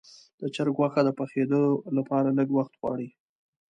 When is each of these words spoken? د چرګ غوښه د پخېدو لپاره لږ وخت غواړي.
د 0.39 0.41
چرګ 0.55 0.75
غوښه 0.79 1.01
د 1.05 1.09
پخېدو 1.19 1.61
لپاره 1.97 2.29
لږ 2.37 2.49
وخت 2.57 2.73
غواړي. 2.79 3.09